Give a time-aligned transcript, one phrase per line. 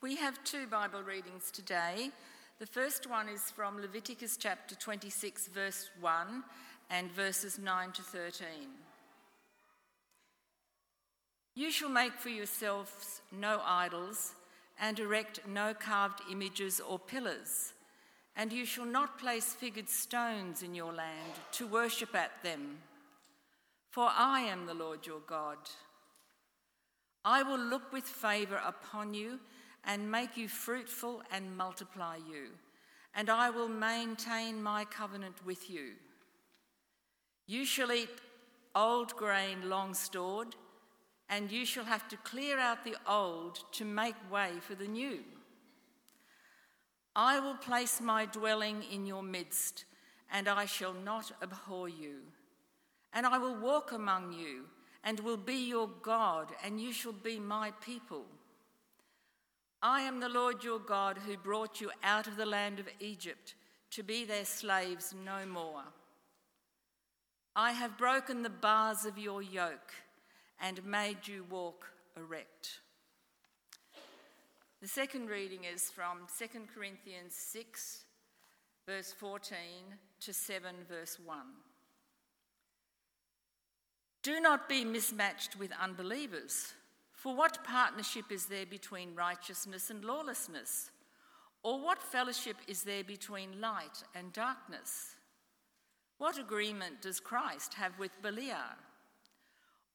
[0.00, 2.12] We have two Bible readings today.
[2.60, 6.44] The first one is from Leviticus chapter 26, verse 1,
[6.88, 8.46] and verses 9 to 13.
[11.56, 14.34] You shall make for yourselves no idols,
[14.80, 17.72] and erect no carved images or pillars,
[18.36, 22.78] and you shall not place figured stones in your land to worship at them.
[23.90, 25.58] For I am the Lord your God.
[27.24, 29.40] I will look with favour upon you
[29.84, 32.48] and make you fruitful and multiply you,
[33.14, 35.92] and I will maintain my covenant with you.
[37.46, 38.10] You shall eat
[38.74, 40.54] old grain long stored,
[41.28, 45.20] and you shall have to clear out the old to make way for the new.
[47.16, 49.84] I will place my dwelling in your midst,
[50.30, 52.18] and I shall not abhor you.
[53.12, 54.66] And I will walk among you,
[55.02, 58.24] and will be your God, and you shall be my people.
[59.82, 63.54] I am the Lord your God who brought you out of the land of Egypt
[63.92, 65.84] to be their slaves no more.
[67.54, 69.92] I have broken the bars of your yoke
[70.60, 72.80] and made you walk erect.
[74.80, 78.04] The second reading is from 2 Corinthians 6,
[78.86, 79.58] verse 14
[80.20, 81.38] to 7, verse 1.
[84.22, 86.74] Do not be mismatched with unbelievers.
[87.18, 90.92] For what partnership is there between righteousness and lawlessness?
[91.64, 95.16] Or what fellowship is there between light and darkness?
[96.18, 98.76] What agreement does Christ have with Belial?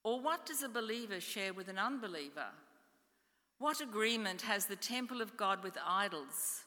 [0.03, 2.49] Or what does a believer share with an unbeliever?
[3.57, 6.63] What agreement has the temple of God with idols?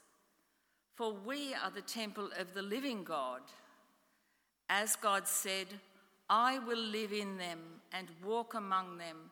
[0.94, 3.42] For we are the temple of the living God.
[4.70, 5.66] As God said,
[6.30, 7.58] I will live in them
[7.92, 9.30] and walk among them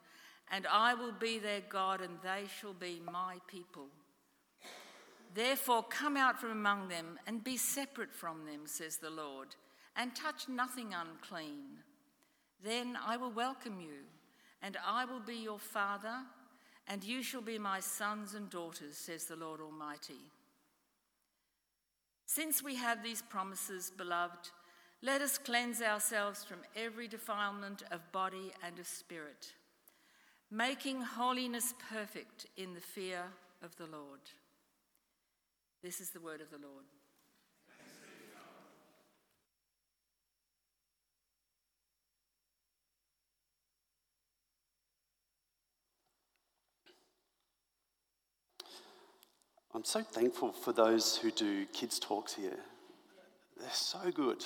[0.51, 3.87] and I will be their God, and they shall be my people.
[5.35, 9.49] Therefore, come out from among them and be separate from them, says the Lord,
[9.97, 11.79] and touch nothing unclean.
[12.63, 14.05] Then I will welcome you,
[14.63, 16.19] and I will be your father,
[16.87, 20.31] and you shall be my sons and daughters, says the Lord Almighty.
[22.27, 24.51] Since we have these promises, beloved,
[25.03, 29.53] let us cleanse ourselves from every defilement of body and of spirit
[30.51, 33.23] making holiness perfect in the fear
[33.63, 34.21] of the Lord.
[35.83, 36.85] This is the word of the Lord.
[49.75, 52.61] I'm so thankful for those who do kids' talks here.
[53.59, 54.45] They're so good.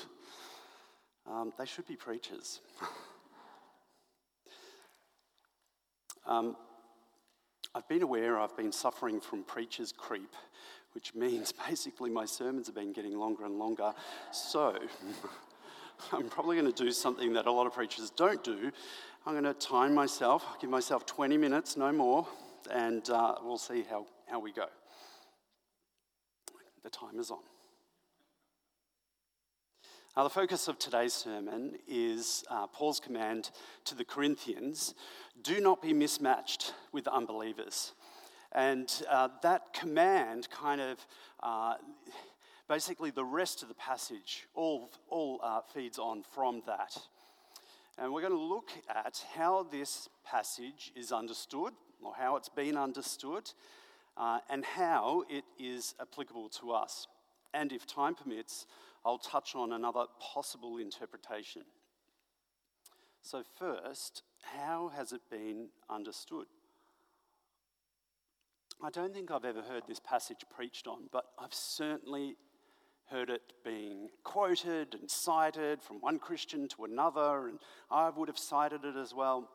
[1.31, 2.61] Um, they should be preachers.
[6.29, 6.57] Um,
[7.75, 10.35] I've been aware I've been suffering from preacher's creep,
[10.93, 13.93] which means basically my sermons have been getting longer and longer.
[14.31, 14.79] So
[16.13, 18.71] I'm probably going to do something that a lot of preachers don't do.
[19.27, 22.27] I'm going to time myself, give myself 20 minutes, no more,
[22.71, 24.67] and uh, we'll see how, how we go.
[26.85, 27.41] The time is on.
[30.19, 33.53] Now, the focus of today's sermon is uh, Paul's command
[33.85, 34.97] to the Corinthians
[35.45, 37.93] do not be mismatched with unbelievers.
[38.51, 40.99] And uh, that command kind of
[41.41, 41.75] uh,
[42.69, 46.99] basically the rest of the passage all, all uh, feeds on from that.
[47.97, 52.77] And we're going to look at how this passage is understood, or how it's been
[52.77, 53.53] understood,
[54.17, 57.07] uh, and how it is applicable to us.
[57.55, 58.67] And if time permits,
[59.09, 61.63] I'll touch on another possible interpretation.
[63.23, 66.45] So, first, how has it been understood?
[68.85, 72.37] I don't think I've ever heard this passage preached on, but I've certainly
[73.07, 78.39] heard it being quoted and cited from one Christian to another, and I would have
[78.39, 79.49] cited it as well.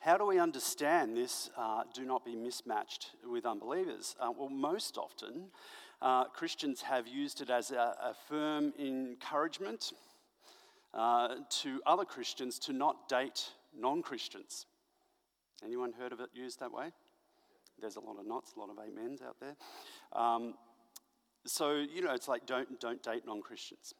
[0.00, 1.50] How do we understand this?
[1.56, 4.16] Uh, do not be mismatched with unbelievers.
[4.18, 5.50] Uh, well, most often,
[6.02, 9.92] uh, Christians have used it as a, a firm encouragement
[10.94, 14.66] uh, to other Christians to not date non Christians.
[15.64, 16.90] Anyone heard of it used that way?
[17.80, 19.56] There's a lot of knots, a lot of amens out there.
[20.12, 20.54] Um,
[21.46, 23.94] so, you know, it's like don't, don't date non Christians.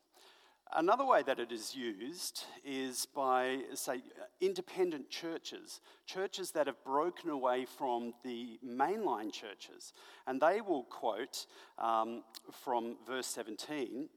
[0.76, 4.02] Another way that it is used is by, say,
[4.40, 9.93] independent churches, churches that have broken away from the mainline churches.
[10.28, 11.46] And they will quote
[11.76, 12.22] um,
[12.52, 14.08] from verse 17,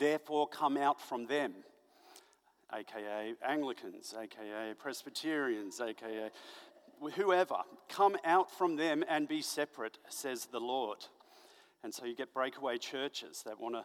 [0.00, 1.54] therefore come out from them,
[2.74, 6.30] aka Anglicans, aka Presbyterians, aka
[7.14, 7.58] whoever,
[7.88, 10.98] come out from them and be separate, says the Lord.
[11.84, 13.84] And so you get breakaway churches that want to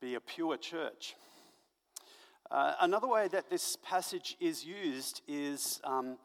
[0.00, 1.14] be a pure church.
[2.50, 6.18] Uh, another way that this passage is used is um,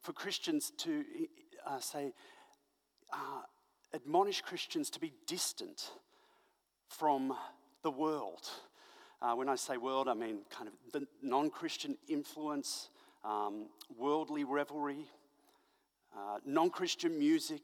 [0.00, 1.04] for Christians to
[1.66, 2.12] uh, say,
[3.12, 3.42] uh,
[3.94, 5.90] admonish Christians to be distant
[6.88, 7.34] from
[7.82, 8.48] the world.
[9.20, 12.90] Uh, when I say world, I mean kind of the non Christian influence,
[13.24, 15.06] um, worldly revelry,
[16.16, 17.62] uh, non Christian music.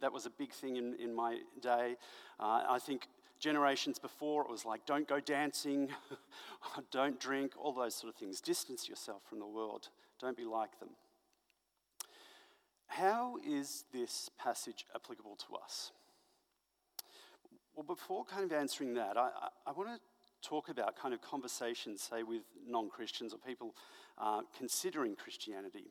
[0.00, 1.96] That was a big thing in, in my day.
[2.40, 3.06] Uh, I think
[3.38, 5.88] generations before it was like don't go dancing,
[6.90, 8.40] don't drink, all those sort of things.
[8.40, 9.88] Distance yourself from the world,
[10.20, 10.90] don't be like them.
[12.88, 15.92] How is this passage applicable to us?
[17.74, 20.00] Well, before kind of answering that, I, I, I want to
[20.48, 23.74] talk about kind of conversations, say, with non Christians or people
[24.18, 25.90] uh, considering Christianity.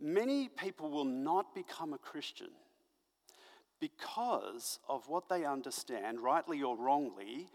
[0.00, 2.48] Many people will not become a Christian
[3.84, 7.48] because of what they understand, rightly or wrongly,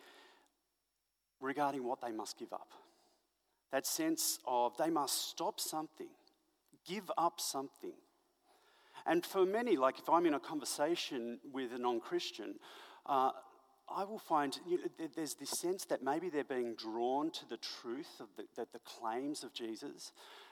[1.42, 2.70] regarding what they must give up.
[3.72, 6.10] That sense of they must stop something,
[6.88, 7.96] give up something.
[9.08, 12.56] And for many, like if I'm in a conversation with a non Christian,
[13.08, 13.32] uh,
[13.92, 17.58] I will find you know, there's this sense that maybe they're being drawn to the
[17.58, 20.12] truth of the, the, the, claims of Jesus.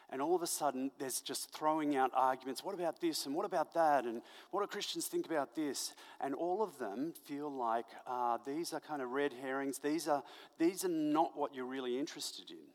[0.09, 2.63] And all of a sudden, there's just throwing out arguments.
[2.63, 3.25] What about this?
[3.25, 4.05] And what about that?
[4.05, 4.21] And
[4.51, 5.93] what do Christians think about this?
[6.21, 9.79] And all of them feel like uh, these are kind of red herrings.
[9.79, 10.23] These are,
[10.57, 12.67] these are not what you're really interested in.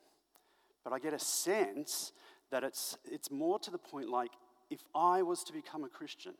[0.84, 2.12] But I get a sense
[2.50, 4.32] that it's, it's more to the point like
[4.70, 6.34] if I was to become a Christian,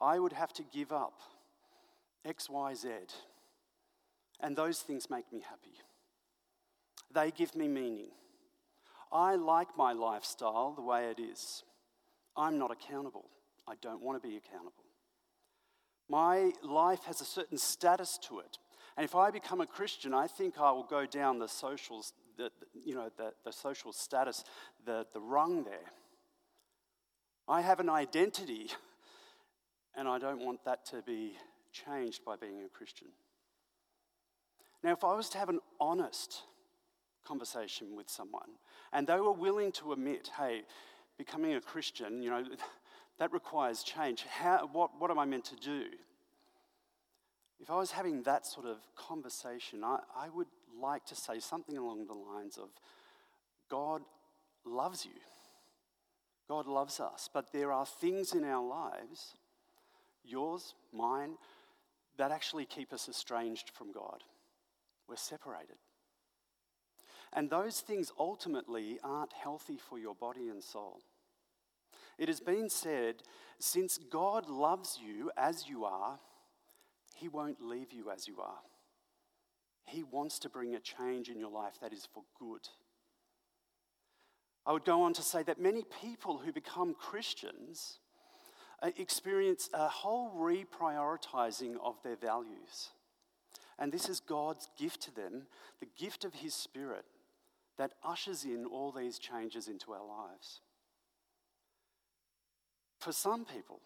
[0.00, 1.20] I would have to give up
[2.24, 2.88] X, Y, Z.
[4.40, 5.76] And those things make me happy.
[7.14, 8.08] They give me meaning.
[9.12, 11.64] I like my lifestyle the way it is.
[12.36, 13.28] I'm not accountable.
[13.68, 14.84] I don't want to be accountable.
[16.08, 18.58] My life has a certain status to it.
[18.96, 22.04] And if I become a Christian, I think I will go down the social,
[22.36, 24.44] the, you know, the, the social status,
[24.84, 25.92] the, the rung there.
[27.48, 28.70] I have an identity,
[29.96, 31.36] and I don't want that to be
[31.72, 33.08] changed by being a Christian.
[34.82, 36.42] Now, if I was to have an honest
[37.32, 38.50] conversation with someone
[38.92, 40.62] and they were willing to admit, hey,
[41.16, 42.44] becoming a Christian, you know,
[43.18, 45.84] that requires change, How, what, what am I meant to do?
[47.58, 50.48] If I was having that sort of conversation, I, I would
[50.78, 52.68] like to say something along the lines of
[53.70, 54.02] God
[54.66, 55.20] loves you.
[56.48, 59.36] God loves us, but there are things in our lives,
[60.22, 61.36] yours, mine,
[62.18, 64.22] that actually keep us estranged from God.
[65.08, 65.76] We're separated.
[67.32, 71.00] And those things ultimately aren't healthy for your body and soul.
[72.18, 73.22] It has been said
[73.58, 76.18] since God loves you as you are,
[77.16, 78.60] He won't leave you as you are.
[79.86, 82.68] He wants to bring a change in your life that is for good.
[84.66, 87.98] I would go on to say that many people who become Christians
[88.82, 92.90] uh, experience a whole reprioritizing of their values.
[93.78, 95.46] And this is God's gift to them,
[95.80, 97.04] the gift of His Spirit
[97.78, 100.60] that ushers in all these changes into our lives.
[103.00, 103.80] For some people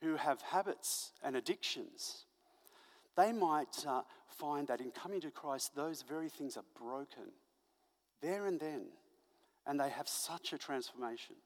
[0.00, 2.26] who have habits and addictions,
[3.16, 7.32] they might uh, find that in coming to Christ, those very things are broken
[8.22, 8.86] there and then,
[9.66, 11.36] and they have such a transformation.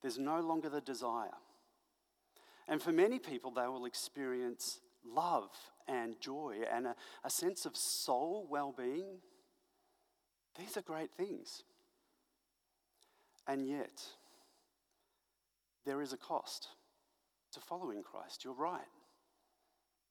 [0.00, 1.36] There's no longer the desire.
[2.66, 5.50] And for many people, they will experience love
[5.86, 9.18] and joy and a, a sense of soul well being.
[10.58, 11.62] These are great things.
[13.46, 14.02] And yet,
[15.84, 16.68] there is a cost
[17.52, 18.44] to following Christ.
[18.44, 18.80] You're right.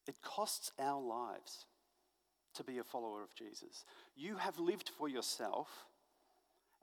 [0.07, 1.65] It costs our lives
[2.55, 3.85] to be a follower of Jesus.
[4.15, 5.69] You have lived for yourself,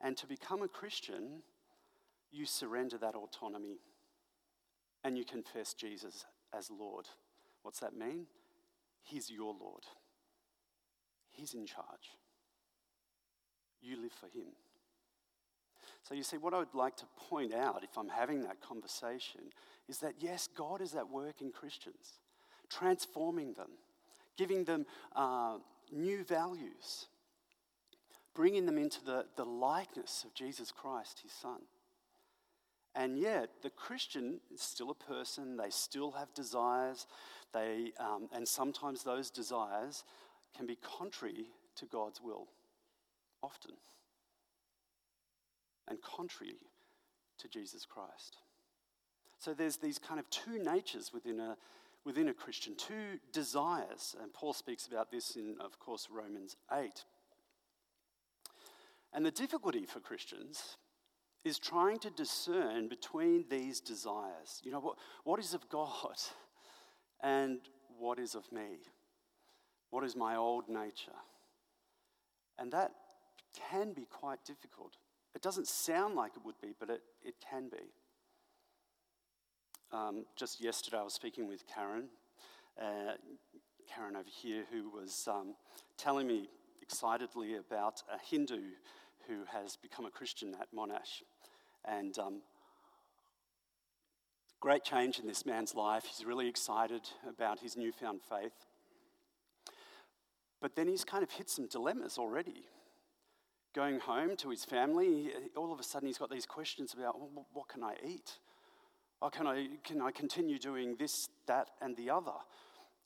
[0.01, 1.43] and to become a Christian
[2.31, 3.79] you surrender that autonomy
[5.03, 6.25] and you confess Jesus
[6.57, 7.05] as Lord.
[7.63, 8.27] What's that mean?
[9.03, 9.83] He's your Lord,
[11.29, 12.15] He's in charge.
[13.81, 14.47] You live for Him.
[16.03, 19.41] So, you see, what I would like to point out if I'm having that conversation
[19.87, 22.19] is that yes, God is at work in Christians,
[22.69, 23.71] transforming them,
[24.37, 25.57] giving them uh,
[25.91, 27.07] new values,
[28.33, 31.61] bringing them into the, the likeness of Jesus Christ, His Son.
[32.95, 37.05] And yet, the Christian is still a person, they still have desires,
[37.53, 40.03] they, um, and sometimes those desires
[40.55, 42.47] can be contrary to God's will,
[43.41, 43.75] often,
[45.87, 46.57] and contrary
[47.39, 48.37] to Jesus Christ.
[49.39, 51.55] So there's these kind of two natures within a,
[52.05, 54.15] within a Christian, two desires.
[54.21, 57.05] And Paul speaks about this in, of course, Romans 8.
[59.13, 60.77] And the difficulty for Christians
[61.45, 64.61] is trying to discern between these desires.
[64.63, 66.17] You know, what, what is of God
[67.23, 67.59] and
[67.97, 68.79] what is of me?
[69.89, 71.17] What is my old nature?
[72.59, 72.91] And that
[73.71, 74.93] can be quite difficult.
[75.35, 77.91] It doesn't sound like it would be, but it, it can be.
[79.91, 82.05] Um, just yesterday, I was speaking with Karen,
[82.79, 83.13] uh,
[83.93, 85.55] Karen over here, who was um,
[85.97, 86.49] telling me
[86.81, 88.61] excitedly about a Hindu
[89.27, 91.23] who has become a Christian at Monash.
[91.85, 92.41] And um,
[94.59, 96.05] great change in this man's life.
[96.05, 98.65] He's really excited about his newfound faith.
[100.61, 102.65] But then he's kind of hit some dilemmas already.
[103.75, 107.45] Going home to his family, all of a sudden he's got these questions about well,
[107.53, 108.39] what can I eat?
[109.21, 112.31] Oh, can, I, can I continue doing this, that, and the other?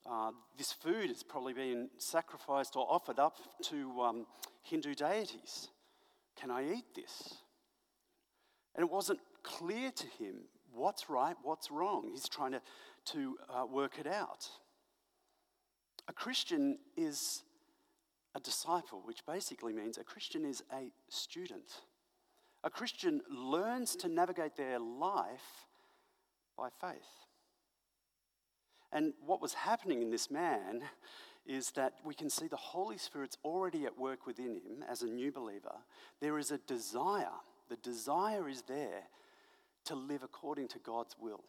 [0.10, 4.26] Uh, this food has probably been sacrificed or offered up to um,
[4.62, 5.70] Hindu deities.
[6.40, 7.36] Can I eat this?
[8.76, 10.36] And it wasn't clear to him
[10.74, 12.10] what's right, what's wrong.
[12.12, 12.62] He's trying to,
[13.06, 14.48] to uh, work it out.
[16.08, 17.44] A Christian is
[18.36, 21.82] a disciple, which basically means a Christian is a student.
[22.64, 25.68] A Christian learns to navigate their life
[26.58, 27.28] by faith.
[28.92, 30.84] And what was happening in this man
[31.46, 35.08] is that we can see the Holy Spirit's already at work within him as a
[35.08, 35.76] new believer.
[36.22, 37.34] There is a desire,
[37.70, 39.04] the desire is there
[39.86, 41.44] to live according to God's will.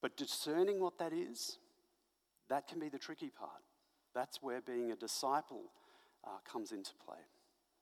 [0.00, 1.58] But discerning what that is,
[2.48, 3.62] that can be the tricky part.
[4.14, 5.72] That's where being a disciple
[6.24, 7.18] uh, comes into play.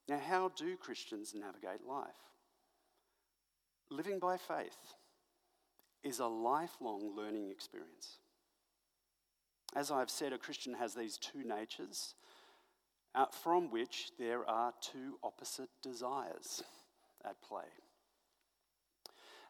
[0.09, 2.11] Now, how do Christians navigate life?
[3.91, 4.95] Living by faith
[6.03, 8.19] is a lifelong learning experience.
[9.77, 12.15] As I've said, a Christian has these two natures,
[13.15, 16.63] uh, from which there are two opposite desires
[17.25, 17.69] at play.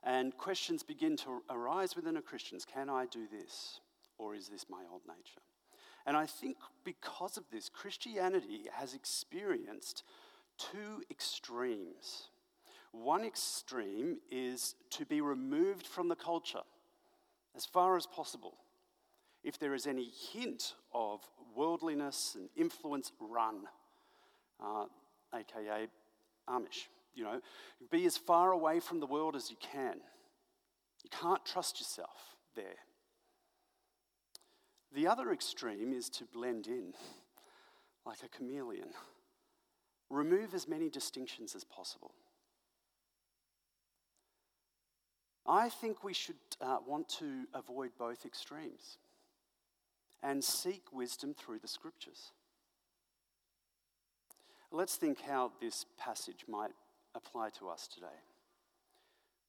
[0.05, 3.81] And questions begin to arise within a Christian's can I do this?
[4.19, 5.41] Or is this my old nature?
[6.07, 10.03] And I think because of this, Christianity has experienced
[10.59, 12.29] two extremes.
[12.93, 16.63] One extreme is to be removed from the culture
[17.57, 18.55] as far as possible.
[19.45, 21.21] If there is any hint of
[21.57, 23.63] worldliness and influence, run,
[24.63, 24.85] uh,
[25.35, 25.89] aka
[26.49, 26.89] Amish.
[27.15, 27.41] You know,
[27.91, 29.97] be as far away from the world as you can.
[31.05, 32.79] You can't trust yourself there.
[34.95, 36.93] The other extreme is to blend in
[38.05, 38.89] like a chameleon.
[40.11, 42.13] Remove as many distinctions as possible.
[45.47, 48.99] I think we should uh, want to avoid both extremes
[50.23, 52.33] and seek wisdom through the scriptures.
[54.71, 56.71] Let's think how this passage might
[57.15, 58.07] apply to us today.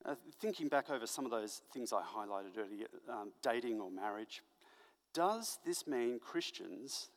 [0.05, 4.41] Uh, thinking back over some of those things I highlighted earlier um, dating or marriage,
[5.13, 7.10] does this mean Christians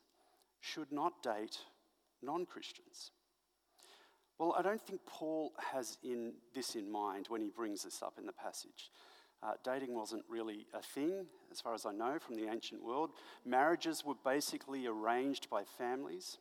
[0.61, 1.59] should not date
[2.23, 3.12] non Christians?
[4.38, 8.15] Well, I don't think Paul has in this in mind when he brings this up
[8.19, 8.91] in the passage.
[9.43, 13.11] Uh, dating wasn't really a thing, as far as I know, from the ancient world.
[13.45, 16.38] Marriages were basically arranged by families.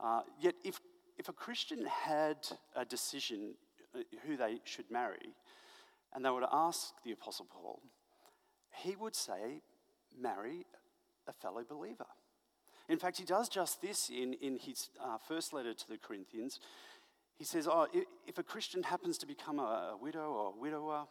[0.00, 0.80] Uh, yet, if,
[1.18, 2.36] if a Christian had
[2.76, 3.54] a decision
[3.94, 5.34] uh, who they should marry,
[6.14, 7.80] and they were to ask the Apostle Paul,
[8.82, 9.62] he would say,
[10.16, 10.66] marry
[11.26, 12.06] a fellow believer.
[12.88, 16.58] In fact, he does just this in, in his uh, first letter to the Corinthians.
[17.36, 17.86] He says, Oh,
[18.26, 21.06] if a Christian happens to become a, a widow or a widower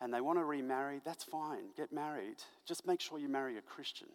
[0.00, 1.70] and they want to remarry, that's fine.
[1.76, 2.36] Get married.
[2.66, 4.08] Just make sure you marry a Christian.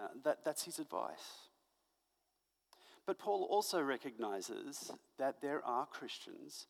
[0.00, 1.48] Uh, that, that's his advice.
[3.06, 6.66] But Paul also recognizes that there are Christians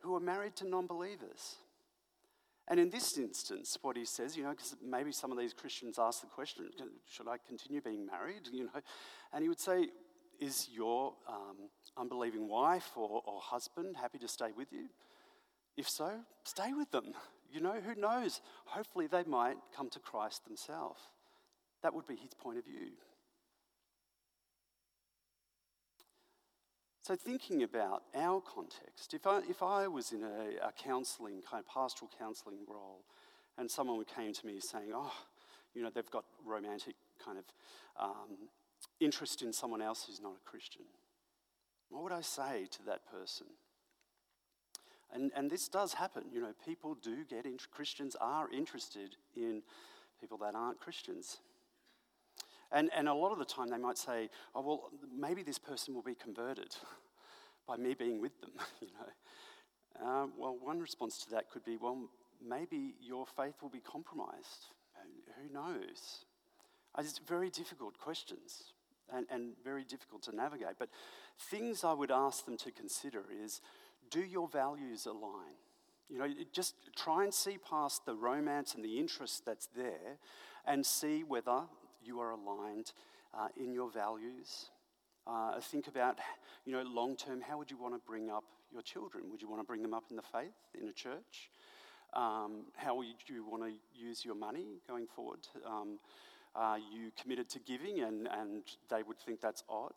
[0.00, 1.56] who are married to non believers.
[2.70, 5.98] And in this instance, what he says, you know, because maybe some of these Christians
[5.98, 6.66] ask the question,
[7.04, 8.42] should I continue being married?
[8.52, 8.80] You know,
[9.32, 9.88] and he would say,
[10.38, 11.56] is your um,
[11.98, 14.86] unbelieving wife or, or husband happy to stay with you?
[15.76, 16.12] If so,
[16.44, 17.06] stay with them.
[17.52, 18.40] You know, who knows?
[18.64, 21.00] Hopefully, they might come to Christ themselves.
[21.82, 22.92] That would be his point of view.
[27.02, 31.64] So, thinking about our context, if I, if I was in a, a counselling, kind
[31.64, 33.04] of pastoral counselling role,
[33.56, 35.12] and someone came to me saying, oh,
[35.74, 37.44] you know, they've got romantic kind of
[37.98, 38.48] um,
[39.00, 40.82] interest in someone else who's not a Christian,
[41.88, 43.46] what would I say to that person?
[45.12, 46.24] And, and this does happen.
[46.32, 49.62] You know, people do get, in, Christians are interested in
[50.20, 51.38] people that aren't Christians.
[52.72, 55.94] And, and a lot of the time they might say, oh, well, maybe this person
[55.94, 56.74] will be converted
[57.66, 60.06] by me being with them, you know.
[60.06, 62.08] Uh, well, one response to that could be, well,
[62.46, 64.68] maybe your faith will be compromised.
[65.40, 66.26] Who knows?
[66.94, 68.72] Uh, it's very difficult questions
[69.12, 70.76] and, and very difficult to navigate.
[70.78, 70.88] But
[71.38, 73.60] things I would ask them to consider is
[74.10, 75.54] do your values align?
[76.08, 80.18] You know, just try and see past the romance and the interest that's there
[80.66, 81.62] and see whether
[82.02, 82.92] you are aligned
[83.34, 84.70] uh, in your values.
[85.26, 86.18] Uh, think about,
[86.64, 89.24] you know, long term, how would you want to bring up your children?
[89.30, 91.50] Would you want to bring them up in the faith, in a church?
[92.12, 95.46] Um, how would you want to use your money going forward?
[95.64, 95.98] Um,
[96.54, 99.94] are you committed to giving and, and they would think that's odd?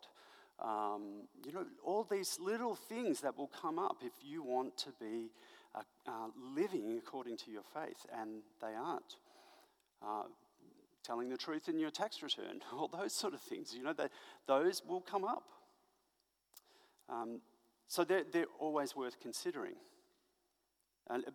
[0.60, 4.90] Um, you know, all these little things that will come up if you want to
[5.00, 5.32] be
[5.74, 9.16] uh, uh, living according to your faith, and they aren't.
[10.00, 10.24] Uh,
[11.04, 14.10] telling the truth in your tax return, all those sort of things, you know, that,
[14.46, 15.44] those will come up.
[17.08, 17.40] Um,
[17.86, 19.74] so they're, they're always worth considering.
[21.10, 21.30] And uh,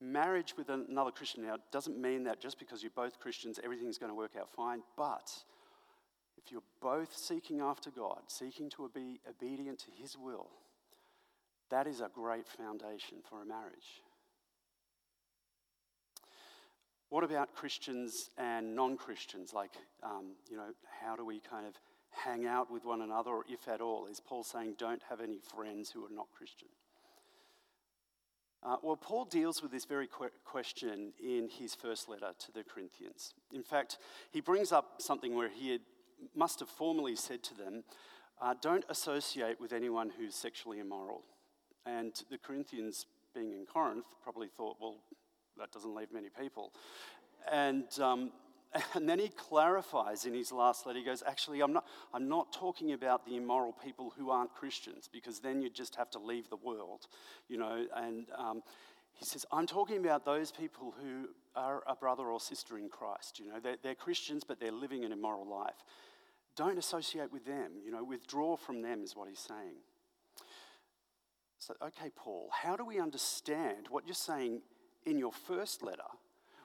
[0.00, 4.10] marriage with another Christian now doesn't mean that just because you're both Christians, everything's going
[4.10, 5.30] to work out fine, but
[6.36, 10.48] if you're both seeking after God, seeking to be obedient to His will,
[11.70, 14.02] that is a great foundation for a marriage.
[17.10, 19.52] What about Christians and non Christians?
[19.54, 19.72] Like,
[20.02, 21.74] um, you know, how do we kind of
[22.10, 24.06] hang out with one another, or if at all?
[24.06, 26.68] Is Paul saying don't have any friends who are not Christian?
[28.62, 32.64] Uh, well, Paul deals with this very que- question in his first letter to the
[32.64, 33.34] Corinthians.
[33.52, 33.98] In fact,
[34.32, 35.80] he brings up something where he had,
[36.34, 37.84] must have formally said to them,
[38.40, 41.22] uh, Don't associate with anyone who's sexually immoral.
[41.86, 44.96] And the Corinthians, being in Corinth, probably thought, Well,
[45.58, 46.72] that doesn't leave many people.
[47.50, 48.32] And um,
[48.94, 52.52] and then he clarifies in his last letter, he goes, Actually, I'm not, I'm not
[52.52, 56.48] talking about the immoral people who aren't Christians, because then you just have to leave
[56.50, 57.06] the world,
[57.48, 57.86] you know.
[57.94, 58.62] And um,
[59.14, 63.38] he says, I'm talking about those people who are a brother or sister in Christ.
[63.38, 65.82] You know, they're, they're Christians, but they're living an immoral life.
[66.56, 69.76] Don't associate with them, you know, withdraw from them, is what he's saying.
[71.60, 74.62] So, okay, Paul, how do we understand what you're saying
[75.06, 76.02] in your first letter?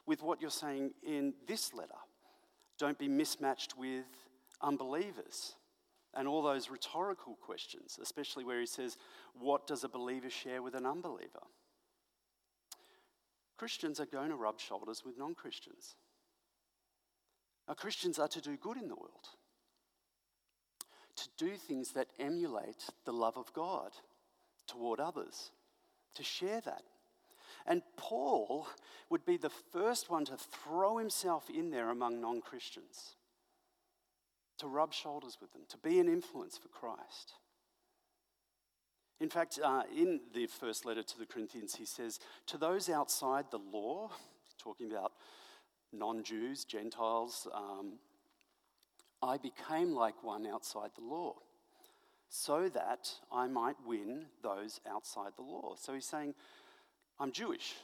[0.06, 1.94] with what you're saying in this letter.
[2.78, 4.04] Don't be mismatched with
[4.60, 5.54] unbelievers
[6.14, 8.96] and all those rhetorical questions, especially where he says,
[9.38, 11.42] What does a believer share with an unbeliever?
[13.56, 15.94] Christians are going to rub shoulders with non Christians.
[17.68, 19.28] Our Christians are to do good in the world,
[21.16, 23.92] to do things that emulate the love of God
[24.66, 25.50] toward others,
[26.16, 26.82] to share that.
[27.66, 28.66] And Paul
[29.08, 33.16] would be the first one to throw himself in there among non Christians,
[34.58, 37.34] to rub shoulders with them, to be an influence for Christ.
[39.20, 43.46] In fact, uh, in the first letter to the Corinthians, he says, To those outside
[43.50, 44.10] the law,
[44.58, 45.12] talking about
[45.92, 47.94] non Jews, Gentiles, um,
[49.22, 51.36] I became like one outside the law,
[52.28, 55.76] so that I might win those outside the law.
[55.78, 56.34] So he's saying,
[57.18, 57.74] I'm Jewish,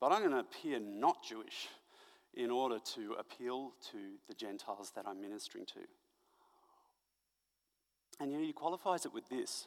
[0.00, 1.68] but I'm going to appear not Jewish
[2.34, 3.98] in order to appeal to
[4.28, 5.80] the Gentiles that I'm ministering to.
[8.20, 9.66] And he qualifies it with this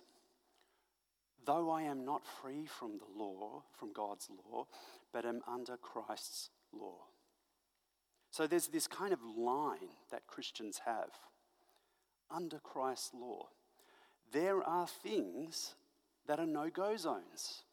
[1.46, 4.66] though I am not free from the law, from God's law,
[5.14, 6.98] but am under Christ's law.
[8.32, 11.12] So there's this kind of line that Christians have
[12.30, 13.50] under Christ's law.
[14.34, 15.76] There are things
[16.28, 17.64] that are no go zones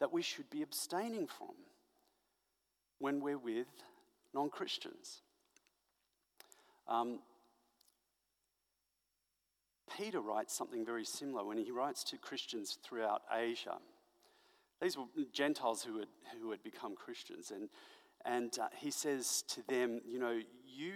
[0.00, 1.54] that we should be abstaining from
[2.98, 3.68] when we're with
[4.32, 5.22] non Christians.
[6.88, 7.20] Um,
[9.96, 13.76] Peter writes something very similar when he writes to Christians throughout Asia.
[14.82, 16.08] These were Gentiles who had,
[16.40, 17.52] who had become Christians.
[17.52, 17.68] And,
[18.24, 20.92] and uh, he says to them, You know, you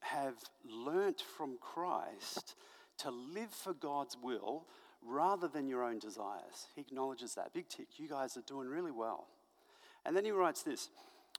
[0.00, 0.34] have
[0.68, 2.56] learnt from Christ
[2.98, 4.66] to live for God's will
[5.04, 6.68] rather than your own desires.
[6.74, 7.52] He acknowledges that.
[7.52, 9.26] Big tick, you guys are doing really well.
[10.04, 10.90] And then he writes this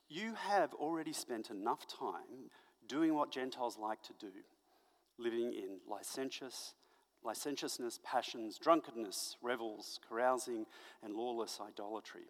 [0.09, 2.49] You have already spent enough time
[2.87, 4.31] doing what Gentiles like to do,
[5.17, 6.73] living in licentious,
[7.23, 10.65] licentiousness, passions, drunkenness, revels, carousing,
[11.01, 12.27] and lawless idolatry.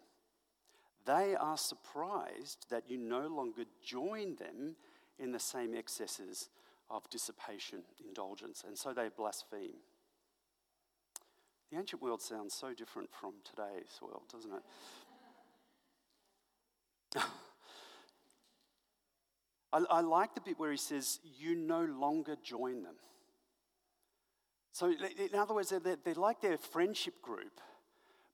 [1.06, 4.76] They are surprised that you no longer join them
[5.18, 6.48] in the same excesses
[6.90, 9.80] of dissipation, indulgence, and so they blaspheme.
[11.74, 14.62] The ancient world sounds so different from today's world, doesn't it?
[19.72, 22.94] I, I, like the bit where he says, You no longer join them.
[24.70, 27.60] So, in other words, they're, they're like their friendship group,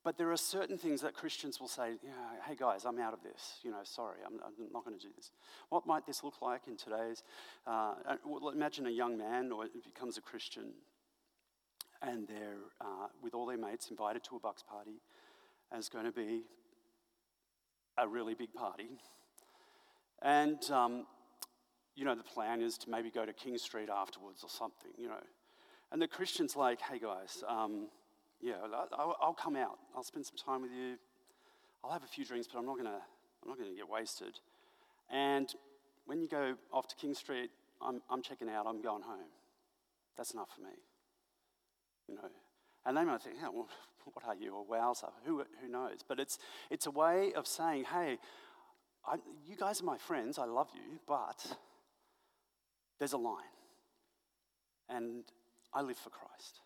[0.05, 2.11] but there are certain things that Christians will say, yeah,
[2.46, 3.61] Hey guys, I'm out of this.
[3.62, 5.31] You know, sorry, I'm, I'm not going to do this.
[5.70, 7.22] What might this look like in today's?
[7.66, 10.74] Uh, well, imagine a young man or becomes a Christian
[12.02, 15.00] and they're uh, with all their mates invited to a bucks party,
[15.70, 16.42] and it's going to be
[17.98, 18.88] a really big party.
[20.22, 21.06] And um,
[21.94, 25.08] you know, the plan is to maybe go to King Street afterwards or something, you
[25.08, 25.22] know.
[25.92, 27.88] And the Christian's like, hey guys, um,
[28.40, 28.54] yeah,
[28.92, 29.78] I'll, come out.
[29.94, 30.96] I'll spend some time with you.
[31.82, 33.00] I'll have a few drinks, but I'm not gonna,
[33.42, 34.38] I'm not gonna get wasted.
[35.10, 35.52] And
[36.06, 37.50] when you go off to King Street,
[37.82, 38.66] I'm, I'm checking out.
[38.66, 39.28] I'm going home.
[40.16, 40.72] That's enough for me
[42.11, 42.29] you know.
[42.87, 43.68] And they might think, yeah, well,
[44.05, 45.11] what are you, a wowser?
[45.25, 46.01] Who, who knows?
[46.07, 46.38] But it's,
[46.70, 48.18] it's a way of saying, hey,
[49.07, 51.46] I, you guys are my friends, I love you, but
[52.99, 53.37] there's a line.
[54.88, 55.25] And
[55.73, 56.61] I live for Christ.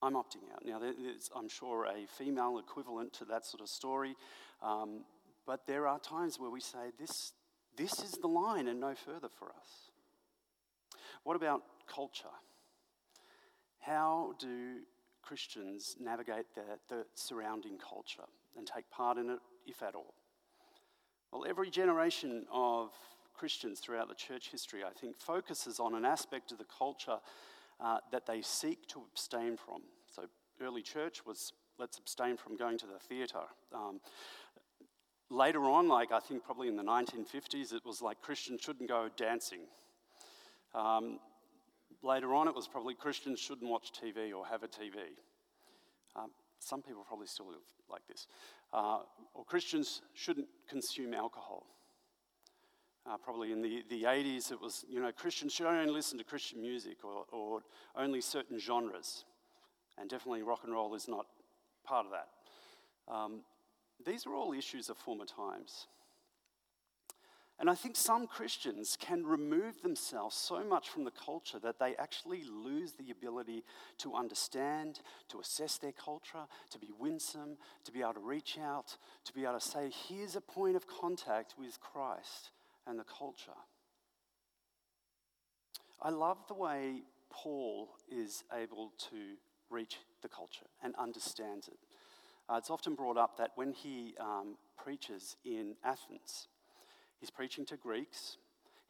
[0.00, 0.64] I'm opting out.
[0.64, 4.14] Now, there's, I'm sure, a female equivalent to that sort of story,
[4.62, 5.04] um,
[5.44, 7.32] but there are times where we say, this,
[7.76, 9.90] this is the line and no further for us.
[11.24, 12.28] What about culture?
[13.88, 14.80] How do
[15.22, 16.62] Christians navigate the,
[16.94, 20.12] the surrounding culture and take part in it, if at all?
[21.32, 22.90] Well, every generation of
[23.34, 27.18] Christians throughout the church history, I think, focuses on an aspect of the culture
[27.80, 29.82] uh, that they seek to abstain from.
[30.14, 30.24] So,
[30.60, 33.46] early church was let's abstain from going to the theatre.
[33.72, 34.00] Um,
[35.30, 39.08] later on, like I think probably in the 1950s, it was like Christians shouldn't go
[39.16, 39.60] dancing.
[40.74, 41.20] Um,
[42.02, 44.96] later on, it was probably Christians shouldn't watch TV or have a TV.
[46.16, 47.58] Um, some people probably still live
[47.90, 48.26] like this.
[48.72, 48.98] Uh,
[49.34, 51.66] or Christians shouldn't consume alcohol.
[53.06, 56.24] Uh, probably in the, the 80s, it was, you know, Christians should only listen to
[56.24, 57.62] Christian music or, or
[57.96, 59.24] only certain genres.
[59.96, 61.26] And definitely rock and roll is not
[61.84, 63.12] part of that.
[63.12, 63.40] Um,
[64.04, 65.86] these are all issues of former times.
[67.60, 71.96] And I think some Christians can remove themselves so much from the culture that they
[71.96, 73.64] actually lose the ability
[73.98, 78.96] to understand, to assess their culture, to be winsome, to be able to reach out,
[79.24, 82.50] to be able to say, here's a point of contact with Christ
[82.86, 83.50] and the culture.
[86.00, 89.34] I love the way Paul is able to
[89.68, 91.78] reach the culture and understands it.
[92.48, 96.46] Uh, it's often brought up that when he um, preaches in Athens,
[97.20, 98.36] He's preaching to Greeks,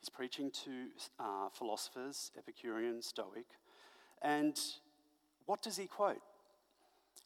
[0.01, 0.71] he's preaching to
[1.19, 3.47] uh, philosophers, Epicurean, Stoic.
[4.23, 4.59] And
[5.47, 6.21] what does he quote?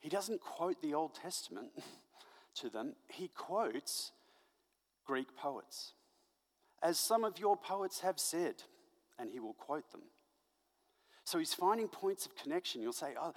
[0.01, 1.71] He doesn't quote the Old Testament
[2.57, 4.13] to them, he quotes
[5.07, 5.93] Greek poets.
[6.83, 8.55] As some of your poets have said,
[9.19, 10.03] and he will quote them.
[11.25, 12.83] So he's finding points of connection.
[12.83, 13.33] You'll say, oh,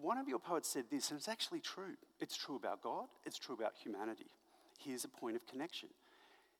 [0.00, 1.94] one of your poets said this, and it's actually true.
[2.20, 4.26] It's true about God, it's true about humanity.
[4.78, 5.88] Here's a point of connection.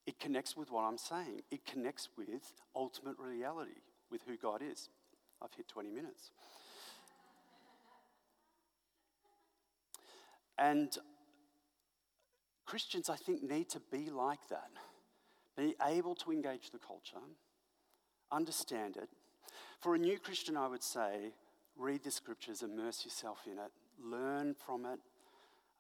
[0.07, 1.43] It connects with what I'm saying.
[1.51, 4.89] It connects with ultimate reality, with who God is.
[5.41, 6.31] I've hit 20 minutes.
[10.59, 10.97] And
[12.67, 14.71] Christians, I think, need to be like that.
[15.57, 17.23] Be able to engage the culture,
[18.31, 19.09] understand it.
[19.81, 21.33] For a new Christian, I would say,
[21.77, 25.01] read the scriptures, immerse yourself in it, learn from it.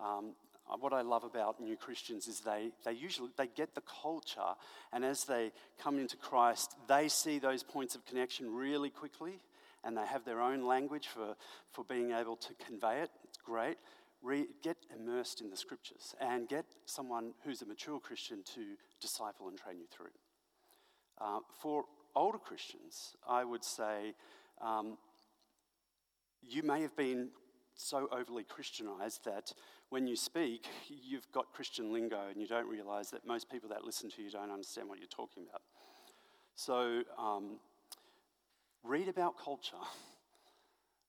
[0.00, 0.34] Um,
[0.80, 4.54] what I love about new Christians is they, they usually they get the culture,
[4.92, 9.40] and as they come into Christ, they see those points of connection really quickly,
[9.84, 11.36] and they have their own language for,
[11.70, 13.10] for being able to convey it.
[13.24, 13.76] It's great.
[14.22, 19.48] Re, get immersed in the scriptures and get someone who's a mature Christian to disciple
[19.48, 20.14] and train you through.
[21.20, 24.14] Uh, for older Christians, I would say
[24.60, 24.96] um,
[26.40, 27.30] you may have been
[27.74, 29.52] so overly Christianized that
[29.92, 33.84] when you speak, you've got Christian lingo and you don't realize that most people that
[33.84, 35.60] listen to you don't understand what you're talking about.
[36.54, 37.58] So, um,
[38.82, 39.76] read about culture,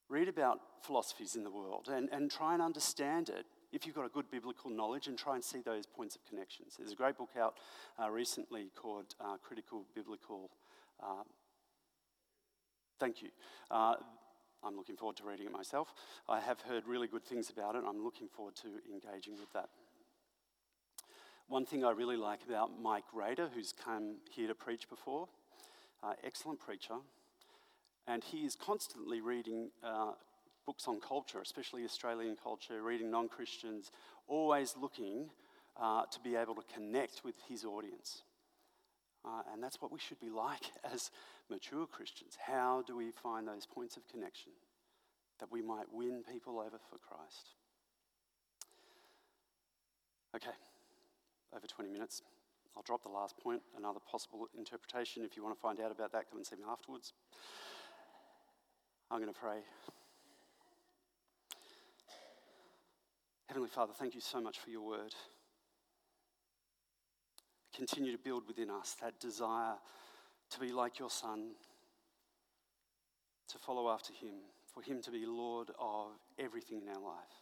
[0.10, 4.06] read about philosophies in the world, and, and try and understand it if you've got
[4.06, 6.76] a good biblical knowledge and try and see those points of connections.
[6.78, 7.56] There's a great book out
[7.98, 10.50] uh, recently called uh, Critical Biblical.
[11.02, 11.24] Uh,
[13.00, 13.30] thank you.
[14.66, 15.94] I'm looking forward to reading it myself.
[16.30, 17.84] I have heard really good things about it.
[17.88, 19.70] I'm looking forward to engaging with that.
[21.48, 25.28] One thing I really like about Mike Raiter, who's come here to preach before,
[26.02, 26.96] uh, excellent preacher,
[28.08, 30.14] and he is constantly reading uh,
[30.66, 33.92] books on culture, especially Australian culture, reading non Christians,
[34.28, 35.30] always looking
[35.80, 38.22] uh, to be able to connect with his audience.
[39.26, 41.12] Uh, and that's what we should be like as
[41.54, 42.36] mature Christians.
[42.48, 44.54] How do we find those points of connection
[45.40, 47.54] that we might win people over for Christ?
[50.36, 50.56] Okay,
[51.56, 52.24] over 20 minutes.
[52.76, 55.24] I'll drop the last point, another possible interpretation.
[55.24, 57.14] If you want to find out about that, come and see me afterwards.
[59.12, 59.60] I'm going to pray.
[63.48, 65.14] Heavenly Father, thank you so much for your word.
[67.76, 69.76] Continue to build within us that desire
[70.54, 71.54] to be like your Son,
[73.48, 74.36] to follow after him,
[74.72, 77.42] for him to be Lord of everything in our life.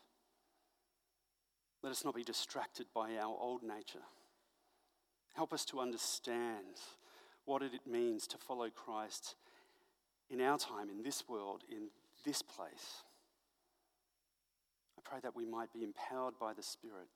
[1.84, 4.06] Let us not be distracted by our old nature.
[5.34, 6.80] Help us to understand
[7.46, 9.36] what it means to follow Christ
[10.30, 11.90] in our time, in this world, in
[12.26, 13.04] this place.
[14.98, 17.08] I pray that we might be empowered by the Spirit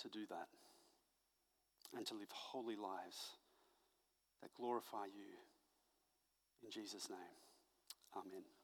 [0.00, 0.48] to do that
[1.96, 3.36] and to live holy lives
[4.42, 5.38] that glorify you.
[6.62, 7.18] In Jesus' name,
[8.16, 8.61] amen.